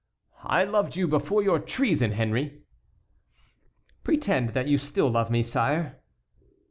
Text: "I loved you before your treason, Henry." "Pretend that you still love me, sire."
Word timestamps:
"I 0.47 0.63
loved 0.63 0.95
you 0.95 1.07
before 1.07 1.43
your 1.43 1.59
treason, 1.59 2.13
Henry." 2.13 2.63
"Pretend 4.03 4.55
that 4.55 4.67
you 4.67 4.79
still 4.79 5.11
love 5.11 5.29
me, 5.29 5.43
sire." 5.43 6.01